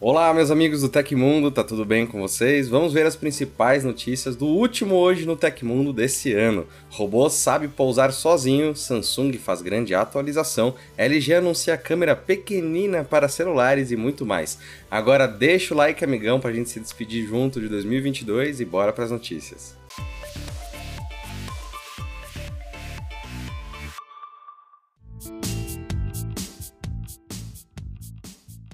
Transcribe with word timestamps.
Olá, 0.00 0.32
meus 0.32 0.48
amigos 0.52 0.82
do 0.82 0.88
Tecmundo, 0.88 1.50
tá 1.50 1.64
tudo 1.64 1.84
bem 1.84 2.06
com 2.06 2.20
vocês? 2.20 2.68
Vamos 2.68 2.92
ver 2.92 3.04
as 3.04 3.16
principais 3.16 3.82
notícias 3.82 4.36
do 4.36 4.46
último 4.46 4.94
hoje 4.94 5.26
no 5.26 5.34
Tecmundo 5.34 5.92
desse 5.92 6.32
ano. 6.32 6.68
Robô 6.88 7.28
sabe 7.28 7.66
pousar 7.66 8.12
sozinho, 8.12 8.76
Samsung 8.76 9.32
faz 9.38 9.60
grande 9.60 9.96
atualização, 9.96 10.72
LG 10.96 11.34
anuncia 11.34 11.76
câmera 11.76 12.14
pequenina 12.14 13.02
para 13.02 13.28
celulares 13.28 13.90
e 13.90 13.96
muito 13.96 14.24
mais. 14.24 14.60
Agora 14.88 15.26
deixa 15.26 15.74
o 15.74 15.76
like, 15.76 16.04
amigão, 16.04 16.38
pra 16.38 16.52
gente 16.52 16.70
se 16.70 16.78
despedir 16.78 17.26
junto 17.26 17.60
de 17.60 17.68
2022 17.68 18.60
e 18.60 18.64
bora 18.64 18.92
pras 18.92 19.10
notícias. 19.10 19.76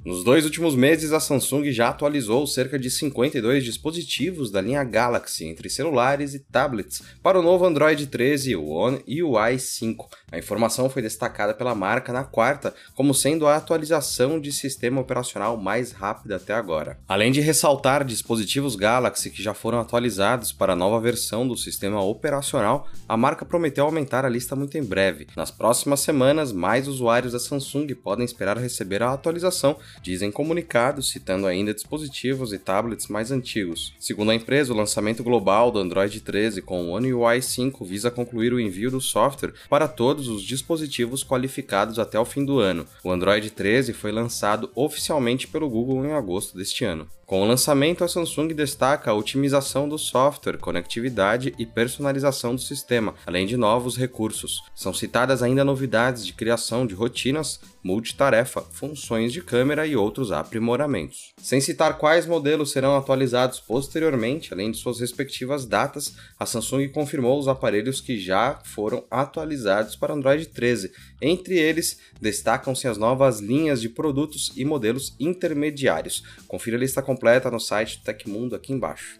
Nos 0.04 0.22
dois 0.22 0.44
últimos 0.44 0.74
meses, 0.74 1.12
a 1.12 1.18
Samsung 1.18 1.72
já 1.72 1.88
atualizou 1.88 2.46
cerca 2.46 2.78
de 2.78 2.90
52 2.90 3.64
dispositivos 3.64 4.50
da 4.50 4.60
linha 4.60 4.84
Galaxy 4.84 5.46
entre 5.46 5.70
celulares 5.70 6.34
e 6.34 6.40
tablets 6.40 7.02
para 7.22 7.40
o 7.40 7.42
novo 7.42 7.64
Android 7.64 8.06
13 8.06 8.54
One 8.54 9.02
e 9.06 9.22
UI 9.22 9.58
5. 9.58 10.10
A 10.30 10.36
informação 10.36 10.90
foi 10.90 11.00
destacada 11.00 11.54
pela 11.54 11.74
marca 11.74 12.12
na 12.12 12.22
quarta 12.22 12.74
como 12.94 13.14
sendo 13.14 13.46
a 13.46 13.56
atualização 13.56 14.38
de 14.38 14.52
sistema 14.52 15.00
operacional 15.00 15.56
mais 15.56 15.92
rápida 15.92 16.36
até 16.36 16.52
agora. 16.52 16.98
Além 17.08 17.32
de 17.32 17.40
ressaltar 17.40 18.04
dispositivos 18.04 18.76
Galaxy 18.76 19.30
que 19.30 19.42
já 19.42 19.54
foram 19.54 19.80
atualizados 19.80 20.52
para 20.52 20.74
a 20.74 20.76
nova 20.76 21.00
versão 21.00 21.48
do 21.48 21.56
sistema 21.56 22.02
operacional, 22.02 22.86
a 23.08 23.16
marca 23.16 23.46
prometeu 23.46 23.86
aumentar 23.86 24.26
a 24.26 24.28
lista 24.28 24.54
muito 24.54 24.76
em 24.76 24.84
breve. 24.84 25.28
Nas 25.34 25.50
próximas 25.50 26.00
semanas, 26.00 26.52
mais 26.52 26.86
usuários 26.88 27.32
da 27.32 27.38
Samsung 27.38 27.86
podem 27.94 28.26
esperar 28.26 28.58
receber 28.58 29.02
a 29.02 29.10
atualização 29.10 29.78
dizem 30.02 30.30
comunicados 30.30 31.10
citando 31.10 31.46
ainda 31.46 31.74
dispositivos 31.74 32.52
e 32.52 32.58
tablets 32.58 33.08
mais 33.08 33.30
antigos. 33.30 33.94
Segundo 33.98 34.30
a 34.30 34.34
empresa, 34.34 34.72
o 34.72 34.76
lançamento 34.76 35.22
global 35.22 35.70
do 35.70 35.78
Android 35.78 36.20
13 36.20 36.62
com 36.62 36.84
o 36.84 36.90
One 36.90 37.12
UI 37.12 37.40
5 37.42 37.84
visa 37.84 38.10
concluir 38.10 38.52
o 38.52 38.60
envio 38.60 38.90
do 38.90 39.00
software 39.00 39.54
para 39.68 39.88
todos 39.88 40.28
os 40.28 40.42
dispositivos 40.42 41.24
qualificados 41.24 41.98
até 41.98 42.18
o 42.18 42.24
fim 42.24 42.44
do 42.44 42.58
ano. 42.58 42.86
O 43.02 43.10
Android 43.10 43.50
13 43.50 43.92
foi 43.92 44.12
lançado 44.12 44.70
oficialmente 44.74 45.46
pelo 45.48 45.68
Google 45.68 46.04
em 46.04 46.12
agosto 46.12 46.56
deste 46.56 46.84
ano. 46.84 47.08
Com 47.26 47.40
o 47.40 47.46
lançamento, 47.46 48.04
a 48.04 48.08
Samsung 48.08 48.48
destaca 48.48 49.10
a 49.10 49.14
otimização 49.14 49.88
do 49.88 49.96
software, 49.96 50.58
conectividade 50.58 51.54
e 51.58 51.64
personalização 51.64 52.54
do 52.54 52.60
sistema, 52.60 53.14
além 53.26 53.46
de 53.46 53.56
novos 53.56 53.96
recursos. 53.96 54.62
São 54.74 54.92
citadas 54.92 55.42
ainda 55.42 55.64
novidades 55.64 56.26
de 56.26 56.34
criação 56.34 56.86
de 56.86 56.92
rotinas, 56.94 57.60
multitarefa, 57.82 58.60
funções 58.60 59.32
de 59.32 59.40
câmera 59.40 59.86
e 59.86 59.96
outros 59.96 60.32
aprimoramentos. 60.32 61.32
Sem 61.38 61.62
citar 61.62 61.96
quais 61.96 62.26
modelos 62.26 62.72
serão 62.72 62.94
atualizados 62.94 63.58
posteriormente, 63.58 64.52
além 64.52 64.70
de 64.70 64.76
suas 64.76 65.00
respectivas 65.00 65.64
datas, 65.64 66.14
a 66.38 66.44
Samsung 66.44 66.88
confirmou 66.88 67.38
os 67.38 67.48
aparelhos 67.48 68.02
que 68.02 68.18
já 68.18 68.60
foram 68.64 69.02
atualizados 69.10 69.96
para 69.96 70.12
Android 70.12 70.46
13. 70.46 70.92
Entre 71.22 71.58
eles, 71.58 71.98
destacam-se 72.20 72.86
as 72.86 72.98
novas 72.98 73.40
linhas 73.40 73.80
de 73.80 73.88
produtos 73.88 74.52
e 74.56 74.64
modelos 74.64 75.14
intermediários. 75.18 76.22
Confira 76.46 76.76
a 76.76 76.80
lista 76.80 77.00
completa 77.00 77.13
no 77.50 77.60
site 77.60 77.98
do 77.98 78.04
Tecmundo 78.04 78.54
aqui 78.54 78.72
embaixo. 78.72 79.18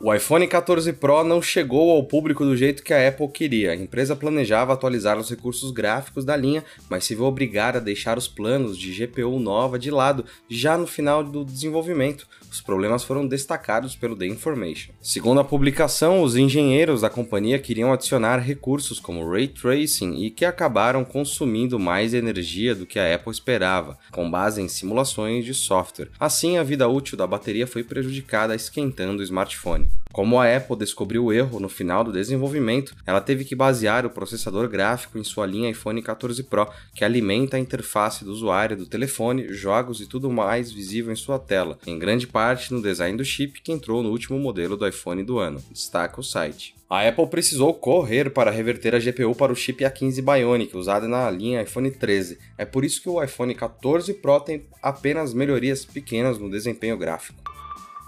O 0.00 0.12
iPhone 0.12 0.46
14 0.46 0.92
Pro 0.94 1.22
não 1.22 1.40
chegou 1.40 1.92
ao 1.92 2.02
público 2.02 2.44
do 2.44 2.56
jeito 2.56 2.82
que 2.82 2.92
a 2.92 3.08
Apple 3.08 3.28
queria. 3.28 3.70
A 3.70 3.76
empresa 3.76 4.16
planejava 4.16 4.72
atualizar 4.72 5.16
os 5.16 5.30
recursos 5.30 5.70
gráficos 5.70 6.24
da 6.24 6.36
linha, 6.36 6.64
mas 6.90 7.04
se 7.04 7.14
viu 7.14 7.24
obrigada 7.24 7.78
a 7.78 7.80
deixar 7.80 8.18
os 8.18 8.26
planos 8.26 8.76
de 8.76 8.92
GPU 8.92 9.38
nova 9.38 9.78
de 9.78 9.92
lado 9.92 10.24
já 10.48 10.76
no 10.76 10.86
final 10.86 11.22
do 11.22 11.44
desenvolvimento. 11.44 12.26
Os 12.50 12.60
problemas 12.60 13.04
foram 13.04 13.26
destacados 13.26 13.94
pelo 13.94 14.16
The 14.16 14.26
Information. 14.26 14.92
Segundo 15.00 15.40
a 15.40 15.44
publicação, 15.44 16.22
os 16.22 16.36
engenheiros 16.36 17.00
da 17.00 17.08
companhia 17.08 17.58
queriam 17.58 17.92
adicionar 17.92 18.38
recursos 18.38 18.98
como 18.98 19.28
Ray 19.28 19.48
Tracing 19.48 20.24
e 20.24 20.30
que 20.30 20.44
acabaram 20.44 21.04
consumindo 21.04 21.78
mais 21.78 22.14
energia 22.14 22.74
do 22.74 22.84
que 22.84 22.98
a 22.98 23.14
Apple 23.14 23.32
esperava, 23.32 23.96
com 24.10 24.30
base 24.30 24.60
em 24.60 24.68
simulações 24.68 25.44
de 25.44 25.54
software. 25.54 26.10
Assim, 26.18 26.58
a 26.58 26.62
vida 26.64 26.88
útil 26.88 27.16
da 27.16 27.26
bateria 27.26 27.66
foi 27.66 27.84
prejudicada 27.84 28.54
esquentando 28.54 29.20
o 29.20 29.24
smartphone. 29.24 29.83
Como 30.14 30.38
a 30.38 30.56
Apple 30.56 30.76
descobriu 30.76 31.24
o 31.24 31.32
erro 31.32 31.58
no 31.58 31.68
final 31.68 32.04
do 32.04 32.12
desenvolvimento, 32.12 32.94
ela 33.04 33.20
teve 33.20 33.44
que 33.44 33.56
basear 33.56 34.06
o 34.06 34.10
processador 34.10 34.68
gráfico 34.68 35.18
em 35.18 35.24
sua 35.24 35.44
linha 35.44 35.70
iPhone 35.70 36.00
14 36.00 36.40
Pro, 36.44 36.68
que 36.94 37.04
alimenta 37.04 37.56
a 37.56 37.60
interface 37.60 38.24
do 38.24 38.30
usuário 38.30 38.76
do 38.76 38.86
telefone, 38.86 39.52
jogos 39.52 40.00
e 40.00 40.06
tudo 40.06 40.30
mais 40.30 40.70
visível 40.70 41.12
em 41.12 41.16
sua 41.16 41.36
tela, 41.40 41.78
em 41.84 41.98
grande 41.98 42.28
parte 42.28 42.72
no 42.72 42.80
design 42.80 43.18
do 43.18 43.24
chip 43.24 43.60
que 43.60 43.72
entrou 43.72 44.04
no 44.04 44.10
último 44.10 44.38
modelo 44.38 44.76
do 44.76 44.86
iPhone 44.86 45.24
do 45.24 45.40
ano, 45.40 45.60
destaca 45.72 46.20
o 46.20 46.24
site. 46.24 46.76
A 46.88 47.08
Apple 47.08 47.26
precisou 47.26 47.74
correr 47.74 48.30
para 48.30 48.52
reverter 48.52 48.94
a 48.94 49.00
GPU 49.00 49.34
para 49.34 49.52
o 49.52 49.56
chip 49.56 49.82
A15 49.82 50.22
Bionic, 50.22 50.76
usado 50.76 51.08
na 51.08 51.28
linha 51.28 51.62
iPhone 51.62 51.90
13. 51.90 52.38
É 52.56 52.64
por 52.64 52.84
isso 52.84 53.02
que 53.02 53.08
o 53.08 53.20
iPhone 53.20 53.52
14 53.52 54.14
Pro 54.14 54.38
tem 54.38 54.64
apenas 54.80 55.34
melhorias 55.34 55.84
pequenas 55.84 56.38
no 56.38 56.48
desempenho 56.48 56.96
gráfico. 56.96 57.53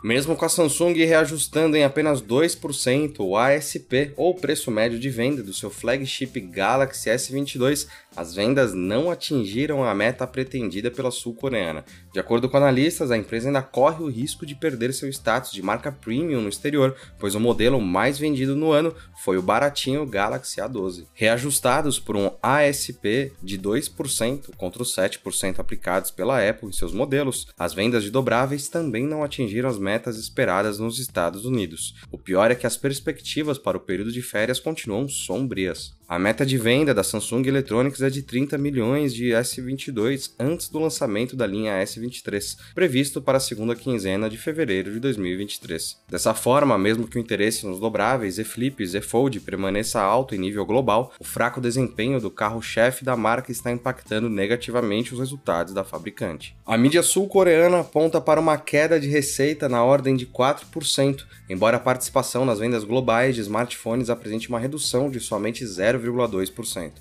Mesmo 0.06 0.36
com 0.36 0.44
a 0.44 0.48
Samsung 0.48 0.92
reajustando 0.92 1.76
em 1.76 1.82
apenas 1.82 2.22
2% 2.22 3.16
o 3.18 3.36
ASP, 3.36 4.12
ou 4.16 4.36
preço 4.36 4.70
médio 4.70 5.00
de 5.00 5.10
venda 5.10 5.42
do 5.42 5.52
seu 5.52 5.68
flagship 5.68 6.38
Galaxy 6.42 7.10
S22, 7.10 7.88
as 8.16 8.32
vendas 8.32 8.72
não 8.72 9.10
atingiram 9.10 9.82
a 9.82 9.92
meta 9.92 10.24
pretendida 10.24 10.92
pela 10.92 11.10
sul-coreana. 11.10 11.84
De 12.12 12.20
acordo 12.20 12.48
com 12.48 12.56
analistas, 12.56 13.10
a 13.10 13.16
empresa 13.16 13.48
ainda 13.48 13.60
corre 13.60 14.04
o 14.04 14.08
risco 14.08 14.46
de 14.46 14.54
perder 14.54 14.94
seu 14.94 15.08
status 15.08 15.50
de 15.50 15.60
marca 15.60 15.90
premium 15.90 16.40
no 16.40 16.48
exterior, 16.48 16.94
pois 17.18 17.34
o 17.34 17.40
modelo 17.40 17.80
mais 17.80 18.16
vendido 18.16 18.54
no 18.54 18.70
ano 18.70 18.94
foi 19.24 19.36
o 19.36 19.42
baratinho 19.42 20.06
Galaxy 20.06 20.60
A12. 20.60 21.06
Reajustados 21.14 21.98
por 21.98 22.14
um 22.14 22.30
ASP 22.40 23.32
de 23.42 23.58
2% 23.58 24.54
contra 24.56 24.82
os 24.82 24.94
7% 24.94 25.58
aplicados 25.58 26.12
pela 26.12 26.48
Apple 26.48 26.68
em 26.68 26.72
seus 26.72 26.92
modelos, 26.92 27.48
as 27.58 27.74
vendas 27.74 28.04
de 28.04 28.10
dobráveis 28.12 28.68
também 28.68 29.04
não 29.04 29.24
atingiram 29.24 29.68
as 29.68 29.80
metas 29.80 29.95
esperadas 30.16 30.78
nos 30.78 30.98
Estados 30.98 31.44
Unidos. 31.44 31.94
O 32.10 32.18
pior 32.18 32.50
é 32.50 32.54
que 32.54 32.66
as 32.66 32.76
perspectivas 32.76 33.56
para 33.56 33.76
o 33.78 33.80
período 33.80 34.12
de 34.12 34.20
férias 34.20 34.60
continuam 34.60 35.08
sombrias. 35.08 35.96
A 36.08 36.20
meta 36.20 36.46
de 36.46 36.56
venda 36.56 36.94
da 36.94 37.02
Samsung 37.02 37.48
Electronics 37.48 38.00
é 38.00 38.08
de 38.08 38.22
30 38.22 38.56
milhões 38.56 39.12
de 39.12 39.30
S22 39.30 40.30
antes 40.38 40.68
do 40.68 40.78
lançamento 40.78 41.34
da 41.34 41.44
linha 41.48 41.82
S23, 41.82 42.56
previsto 42.76 43.20
para 43.20 43.38
a 43.38 43.40
segunda 43.40 43.74
quinzena 43.74 44.30
de 44.30 44.38
fevereiro 44.38 44.92
de 44.92 45.00
2023. 45.00 45.98
Dessa 46.08 46.32
forma, 46.32 46.78
mesmo 46.78 47.08
que 47.08 47.18
o 47.18 47.20
interesse 47.20 47.66
nos 47.66 47.80
dobráveis, 47.80 48.38
E-Flip 48.38 48.80
e 48.80 48.86
Z-Fold 48.86 49.40
permaneça 49.40 50.00
alto 50.00 50.32
em 50.32 50.38
nível 50.38 50.64
global, 50.64 51.12
o 51.18 51.24
fraco 51.24 51.60
desempenho 51.60 52.20
do 52.20 52.30
carro-chefe 52.30 53.04
da 53.04 53.16
marca 53.16 53.50
está 53.50 53.72
impactando 53.72 54.30
negativamente 54.30 55.12
os 55.12 55.18
resultados 55.18 55.74
da 55.74 55.82
fabricante. 55.82 56.54
A 56.64 56.78
mídia 56.78 57.02
sul-coreana 57.02 57.80
aponta 57.80 58.20
para 58.20 58.38
uma 58.38 58.56
queda 58.58 59.00
de 59.00 59.08
receita 59.08 59.68
na 59.68 59.82
ordem 59.82 60.14
de 60.14 60.24
4%, 60.24 61.24
embora 61.50 61.78
a 61.78 61.80
participação 61.80 62.44
nas 62.44 62.60
vendas 62.60 62.84
globais 62.84 63.34
de 63.34 63.40
smartphones 63.40 64.08
apresente 64.08 64.48
uma 64.48 64.60
redução 64.60 65.10
de 65.10 65.18
somente 65.18 65.66
0 65.66 65.95
0,2%. 65.98 66.92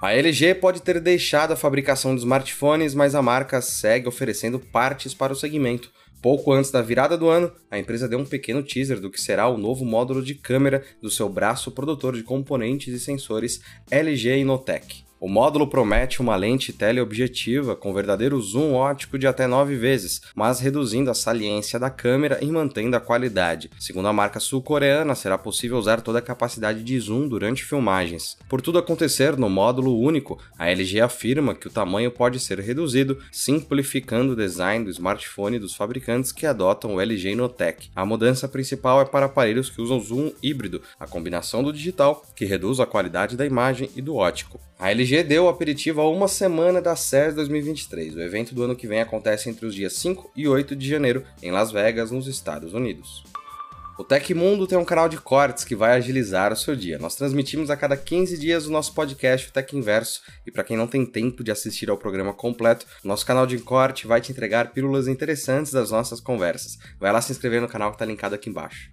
A 0.00 0.12
LG 0.12 0.56
pode 0.56 0.82
ter 0.82 1.00
deixado 1.00 1.52
a 1.52 1.56
fabricação 1.56 2.14
de 2.14 2.20
smartphones, 2.20 2.94
mas 2.94 3.14
a 3.14 3.22
marca 3.22 3.62
segue 3.62 4.06
oferecendo 4.06 4.58
partes 4.58 5.14
para 5.14 5.32
o 5.32 5.36
segmento. 5.36 5.90
Pouco 6.20 6.52
antes 6.52 6.70
da 6.70 6.82
virada 6.82 7.16
do 7.18 7.28
ano, 7.28 7.52
a 7.70 7.78
empresa 7.78 8.08
deu 8.08 8.18
um 8.18 8.24
pequeno 8.24 8.62
teaser 8.62 8.98
do 8.98 9.10
que 9.10 9.20
será 9.20 9.46
o 9.48 9.58
novo 9.58 9.84
módulo 9.84 10.22
de 10.22 10.34
câmera 10.34 10.82
do 11.00 11.10
seu 11.10 11.28
braço 11.28 11.70
produtor 11.70 12.16
de 12.16 12.22
componentes 12.22 12.94
e 12.94 13.00
sensores 13.00 13.60
LG 13.90 14.38
Inotech. 14.38 15.03
O 15.24 15.28
módulo 15.30 15.66
promete 15.66 16.20
uma 16.20 16.36
lente 16.36 16.70
teleobjetiva 16.70 17.74
com 17.74 17.94
verdadeiro 17.94 18.38
zoom 18.42 18.74
óptico 18.74 19.18
de 19.18 19.26
até 19.26 19.46
9 19.46 19.74
vezes, 19.74 20.20
mas 20.36 20.60
reduzindo 20.60 21.10
a 21.10 21.14
saliência 21.14 21.78
da 21.78 21.88
câmera 21.88 22.40
e 22.42 22.46
mantendo 22.48 22.94
a 22.94 23.00
qualidade. 23.00 23.70
Segundo 23.80 24.06
a 24.06 24.12
marca 24.12 24.38
sul-coreana, 24.38 25.14
será 25.14 25.38
possível 25.38 25.78
usar 25.78 26.02
toda 26.02 26.18
a 26.18 26.22
capacidade 26.22 26.84
de 26.84 27.00
zoom 27.00 27.26
durante 27.26 27.64
filmagens. 27.64 28.36
Por 28.50 28.60
tudo 28.60 28.78
acontecer 28.78 29.34
no 29.38 29.48
módulo 29.48 29.98
único, 29.98 30.38
a 30.58 30.68
LG 30.68 31.00
afirma 31.00 31.54
que 31.54 31.68
o 31.68 31.72
tamanho 31.72 32.10
pode 32.10 32.38
ser 32.38 32.60
reduzido, 32.60 33.16
simplificando 33.32 34.34
o 34.34 34.36
design 34.36 34.84
do 34.84 34.90
smartphone 34.90 35.58
dos 35.58 35.74
fabricantes 35.74 36.32
que 36.32 36.44
adotam 36.44 36.96
o 36.96 37.00
LG 37.00 37.30
Inotech. 37.30 37.90
A 37.96 38.04
mudança 38.04 38.46
principal 38.46 39.00
é 39.00 39.06
para 39.06 39.24
aparelhos 39.24 39.70
que 39.70 39.80
usam 39.80 39.98
zoom 39.98 40.32
híbrido, 40.42 40.82
a 41.00 41.06
combinação 41.06 41.62
do 41.62 41.72
digital, 41.72 42.26
que 42.36 42.44
reduz 42.44 42.78
a 42.78 42.84
qualidade 42.84 43.38
da 43.38 43.46
imagem, 43.46 43.88
e 43.96 44.02
do 44.02 44.16
ótico. 44.16 44.60
A 44.78 44.90
LG 44.90 45.13
deu 45.22 45.44
o 45.44 45.48
aperitivo 45.48 46.00
a 46.00 46.10
uma 46.10 46.26
semana 46.26 46.80
da 46.80 46.96
CES 46.96 47.34
2023. 47.34 48.16
O 48.16 48.20
evento 48.20 48.54
do 48.54 48.62
ano 48.62 48.74
que 48.74 48.86
vem 48.86 49.00
acontece 49.00 49.50
entre 49.50 49.66
os 49.66 49.74
dias 49.74 49.92
5 49.94 50.32
e 50.34 50.48
8 50.48 50.74
de 50.74 50.88
janeiro 50.88 51.22
em 51.42 51.50
Las 51.50 51.70
Vegas, 51.70 52.10
nos 52.10 52.26
Estados 52.26 52.72
Unidos. 52.72 53.22
O 53.96 54.02
Tecmundo 54.02 54.66
tem 54.66 54.76
um 54.76 54.84
canal 54.84 55.08
de 55.08 55.16
cortes 55.18 55.62
que 55.62 55.76
vai 55.76 55.92
agilizar 55.92 56.52
o 56.52 56.56
seu 56.56 56.74
dia. 56.74 56.98
Nós 56.98 57.14
transmitimos 57.14 57.70
a 57.70 57.76
cada 57.76 57.96
15 57.96 58.36
dias 58.38 58.66
o 58.66 58.72
nosso 58.72 58.92
podcast 58.92 59.48
o 59.48 59.52
Tech 59.52 59.76
Inverso 59.76 60.20
e 60.44 60.50
para 60.50 60.64
quem 60.64 60.76
não 60.76 60.88
tem 60.88 61.06
tempo 61.06 61.44
de 61.44 61.52
assistir 61.52 61.88
ao 61.88 61.96
programa 61.96 62.32
completo, 62.32 62.86
nosso 63.04 63.24
canal 63.24 63.46
de 63.46 63.58
corte 63.58 64.06
vai 64.06 64.20
te 64.20 64.32
entregar 64.32 64.72
pílulas 64.72 65.06
interessantes 65.06 65.70
das 65.70 65.92
nossas 65.92 66.18
conversas. 66.18 66.76
Vai 66.98 67.12
lá 67.12 67.20
se 67.20 67.30
inscrever 67.30 67.60
no 67.60 67.68
canal 67.68 67.90
que 67.90 67.94
está 67.94 68.04
linkado 68.04 68.34
aqui 68.34 68.50
embaixo. 68.50 68.90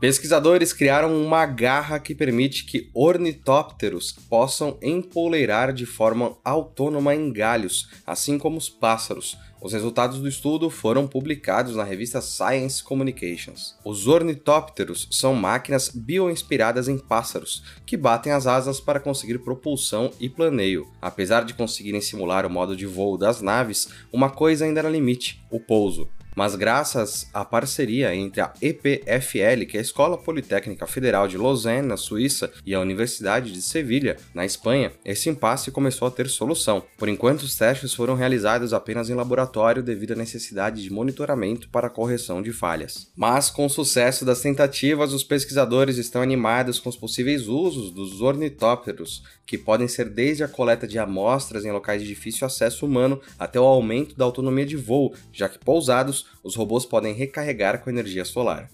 Pesquisadores 0.00 0.72
criaram 0.72 1.16
uma 1.24 1.46
garra 1.46 2.00
que 2.00 2.14
permite 2.14 2.64
que 2.64 2.90
ornitópteros 2.92 4.12
possam 4.28 4.76
empoleirar 4.82 5.72
de 5.72 5.86
forma 5.86 6.36
autônoma 6.44 7.14
em 7.14 7.32
galhos, 7.32 7.88
assim 8.04 8.36
como 8.36 8.58
os 8.58 8.68
pássaros. 8.68 9.38
Os 9.62 9.72
resultados 9.72 10.18
do 10.18 10.28
estudo 10.28 10.68
foram 10.68 11.06
publicados 11.06 11.74
na 11.74 11.84
revista 11.84 12.20
Science 12.20 12.82
Communications. 12.82 13.76
Os 13.82 14.06
ornitópteros 14.06 15.08
são 15.10 15.34
máquinas 15.34 15.88
bioinspiradas 15.88 16.86
em 16.86 16.98
pássaros, 16.98 17.62
que 17.86 17.96
batem 17.96 18.30
as 18.30 18.46
asas 18.46 18.78
para 18.78 19.00
conseguir 19.00 19.38
propulsão 19.38 20.10
e 20.20 20.28
planeio. 20.28 20.86
Apesar 21.00 21.44
de 21.46 21.54
conseguirem 21.54 22.02
simular 22.02 22.44
o 22.44 22.50
modo 22.50 22.76
de 22.76 22.84
voo 22.84 23.16
das 23.16 23.40
naves, 23.40 23.88
uma 24.12 24.28
coisa 24.28 24.66
ainda 24.66 24.80
era 24.80 24.90
limite: 24.90 25.42
o 25.50 25.58
pouso 25.58 26.10
mas 26.34 26.54
graças 26.54 27.28
à 27.32 27.44
parceria 27.44 28.14
entre 28.14 28.40
a 28.40 28.52
EPFL, 28.60 29.64
que 29.68 29.76
é 29.76 29.80
a 29.80 29.82
Escola 29.82 30.18
Politécnica 30.18 30.86
Federal 30.86 31.28
de 31.28 31.38
Lausanne, 31.38 31.86
na 31.86 31.96
Suíça, 31.96 32.50
e 32.64 32.74
a 32.74 32.80
Universidade 32.80 33.52
de 33.52 33.62
Sevilha, 33.62 34.16
na 34.34 34.44
Espanha, 34.44 34.92
esse 35.04 35.28
impasse 35.28 35.70
começou 35.70 36.08
a 36.08 36.10
ter 36.10 36.28
solução. 36.28 36.82
Por 36.98 37.08
enquanto, 37.08 37.42
os 37.42 37.56
testes 37.56 37.94
foram 37.94 38.14
realizados 38.14 38.72
apenas 38.72 39.10
em 39.10 39.14
laboratório 39.14 39.82
devido 39.82 40.12
à 40.12 40.16
necessidade 40.16 40.82
de 40.82 40.92
monitoramento 40.92 41.68
para 41.68 41.90
correção 41.90 42.42
de 42.42 42.52
falhas. 42.52 43.10
Mas, 43.16 43.50
com 43.50 43.66
o 43.66 43.70
sucesso 43.70 44.24
das 44.24 44.40
tentativas, 44.40 45.12
os 45.12 45.24
pesquisadores 45.24 45.98
estão 45.98 46.22
animados 46.22 46.78
com 46.78 46.88
os 46.88 46.96
possíveis 46.96 47.48
usos 47.48 47.90
dos 47.90 48.20
ornitópteros, 48.20 49.22
que 49.46 49.58
podem 49.58 49.86
ser 49.86 50.08
desde 50.08 50.42
a 50.42 50.48
coleta 50.48 50.86
de 50.86 50.98
amostras 50.98 51.64
em 51.64 51.72
locais 51.72 52.02
de 52.02 52.08
difícil 52.08 52.46
acesso 52.46 52.86
humano 52.86 53.20
até 53.38 53.60
o 53.60 53.64
aumento 53.64 54.16
da 54.16 54.24
autonomia 54.24 54.64
de 54.64 54.76
voo, 54.76 55.14
já 55.32 55.48
que 55.48 55.58
pousados 55.58 56.23
os 56.42 56.54
robôs 56.54 56.84
podem 56.84 57.14
recarregar 57.14 57.82
com 57.82 57.90
energia 57.90 58.24
solar. 58.24 58.70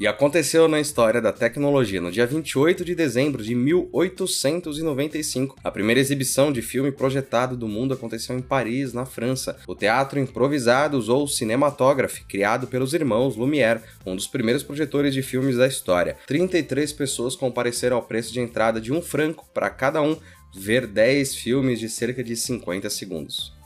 E 0.00 0.06
aconteceu 0.06 0.66
na 0.66 0.80
história 0.80 1.20
da 1.20 1.30
tecnologia. 1.32 2.00
No 2.00 2.10
dia 2.10 2.26
28 2.26 2.82
de 2.84 2.92
dezembro 2.94 3.42
de 3.42 3.54
1895, 3.54 5.54
a 5.62 5.70
primeira 5.70 6.00
exibição 6.00 6.50
de 6.50 6.62
filme 6.62 6.90
projetado 6.90 7.54
do 7.56 7.68
mundo 7.68 7.94
aconteceu 7.94 8.36
em 8.36 8.42
Paris, 8.42 8.92
na 8.92 9.06
França. 9.06 9.56
O 9.66 9.76
teatro 9.76 10.18
improvisado 10.18 10.98
usou 10.98 11.22
o 11.22 11.28
cinematógrafo, 11.28 12.26
criado 12.26 12.66
pelos 12.66 12.94
irmãos 12.94 13.36
Lumière, 13.36 13.82
um 14.04 14.16
dos 14.16 14.26
primeiros 14.26 14.64
projetores 14.64 15.14
de 15.14 15.22
filmes 15.22 15.56
da 15.56 15.68
história. 15.68 16.16
33 16.26 16.92
pessoas 16.94 17.36
compareceram 17.36 17.96
ao 17.96 18.02
preço 18.02 18.32
de 18.32 18.40
entrada 18.40 18.80
de 18.80 18.92
um 18.92 19.02
franco 19.02 19.46
para 19.54 19.70
cada 19.70 20.02
um 20.02 20.16
ver 20.54 20.86
10 20.86 21.36
filmes 21.36 21.78
de 21.78 21.88
cerca 21.88 22.24
de 22.24 22.34
50 22.34 22.90
segundos. 22.90 23.61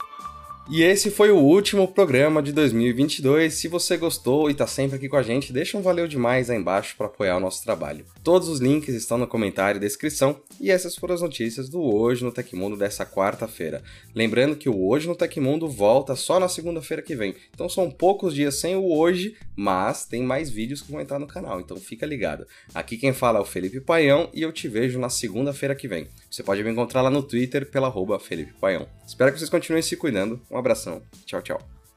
E 0.69 0.83
esse 0.83 1.13
foi 1.13 1.31
o 1.31 1.39
último 1.39 1.87
programa 1.87 2.43
de 2.43 2.53
2022. 2.53 3.55
Se 3.55 3.69
você 3.69 3.97
gostou 3.97 4.49
e 4.49 4.53
está 4.53 4.67
sempre 4.67 4.97
aqui 4.97 5.09
com 5.09 5.17
a 5.17 5.23
gente, 5.23 5.53
deixa 5.53 5.79
um 5.79 5.81
valeu 5.81 6.09
demais 6.09 6.51
aí 6.51 6.59
embaixo 6.59 6.97
para 6.97 7.07
apoiar 7.07 7.37
o 7.37 7.41
nosso 7.41 7.63
trabalho. 7.63 8.05
Todos 8.25 8.49
os 8.49 8.59
links 8.59 8.93
estão 8.93 9.17
no 9.17 9.29
comentário 9.29 9.79
e 9.79 9.81
descrição. 9.81 10.41
E 10.61 10.69
essas 10.69 10.97
foram 10.97 11.15
as 11.15 11.23
notícias 11.23 11.69
do 11.69 11.81
Hoje 11.81 12.25
no 12.25 12.33
Tecmundo 12.33 12.77
dessa 12.77 13.07
quarta-feira. 13.07 13.81
Lembrando 14.13 14.57
que 14.57 14.69
o 14.69 14.89
Hoje 14.89 15.07
no 15.07 15.15
Tecmundo 15.15 15.69
volta 15.69 16.17
só 16.17 16.41
na 16.41 16.49
segunda-feira 16.49 17.01
que 17.01 17.15
vem. 17.15 17.37
Então 17.55 17.69
são 17.69 17.89
poucos 17.89 18.35
dias 18.35 18.57
sem 18.57 18.75
o 18.75 18.91
Hoje, 18.93 19.37
mas 19.55 20.05
tem 20.05 20.25
mais 20.25 20.51
vídeos 20.51 20.83
que 20.83 20.91
vão 20.91 21.01
entrar 21.01 21.21
no 21.21 21.29
canal. 21.29 21.61
Então 21.61 21.77
fica 21.77 22.05
ligado. 22.05 22.45
Aqui 22.75 22.97
quem 22.97 23.13
fala 23.13 23.39
é 23.39 23.43
o 23.43 23.45
Felipe 23.45 23.81
Paião 23.81 24.29
e 24.35 24.43
eu 24.43 24.51
te 24.51 24.67
vejo 24.67 24.99
na 24.99 25.11
segunda-feira 25.11 25.77
que 25.77 25.87
vem. 25.87 26.09
Você 26.29 26.43
pode 26.43 26.65
me 26.65 26.71
encontrar 26.73 27.03
lá 27.03 27.11
no 27.11 27.23
Twitter 27.23 27.71
pela 27.71 27.87
arroba 27.87 28.19
Felipe 28.19 28.53
Paião. 28.61 28.89
Espero 29.07 29.33
que 29.33 29.39
vocês 29.39 29.49
continuem 29.49 29.83
se 29.83 29.97
cuidando. 29.97 30.41
Um 30.57 30.59
abração. 30.59 31.03
Tchau, 31.27 31.43
tchau. 31.43 31.76